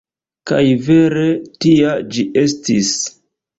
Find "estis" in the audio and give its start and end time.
2.47-2.93